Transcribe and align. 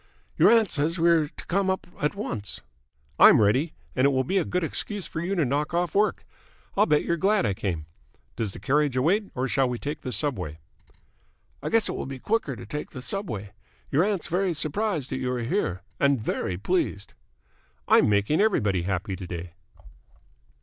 "Your 0.35 0.49
aunt 0.49 0.71
says 0.71 0.97
we 0.97 1.11
are 1.11 1.27
to 1.27 1.45
come 1.45 1.69
up 1.69 1.85
at 2.01 2.15
once." 2.15 2.61
"I'm 3.19 3.39
ready. 3.39 3.75
And 3.95 4.05
it 4.05 4.09
will 4.09 4.23
be 4.23 4.39
a 4.39 4.43
good 4.43 4.63
excuse 4.63 5.05
for 5.05 5.21
you 5.21 5.35
to 5.35 5.45
knock 5.45 5.75
off 5.75 5.93
work. 5.93 6.25
I 6.75 6.85
bet 6.85 7.03
you're 7.05 7.17
glad 7.17 7.45
I 7.45 7.53
came! 7.53 7.85
Does 8.35 8.51
the 8.51 8.59
carriage 8.59 8.95
await 8.97 9.29
or 9.35 9.47
shall 9.47 9.69
we 9.69 9.77
take 9.77 10.01
the 10.01 10.11
subway?" 10.11 10.57
"I 11.61 11.69
guess 11.69 11.87
it 11.87 11.91
will 11.95 12.07
be 12.07 12.17
quicker 12.17 12.55
to 12.55 12.65
take 12.65 12.89
the 12.89 13.01
subway. 13.03 13.51
Your 13.91 14.03
aunt's 14.03 14.25
very 14.25 14.55
surprised 14.55 15.11
that 15.11 15.17
you 15.19 15.31
are 15.33 15.43
here, 15.43 15.83
and 15.99 16.19
very 16.19 16.57
pleased." 16.57 17.13
"I'm 17.87 18.09
making 18.09 18.41
everybody 18.41 18.81
happy 18.81 19.15
to 19.15 19.27
day." 19.27 19.53